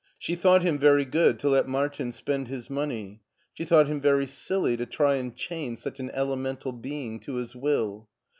[0.17, 3.21] She thought him very good to let Martin spend his money;
[3.53, 7.35] she thought him very silly to try and chain such an ele mental being to
[7.35, 8.09] his will.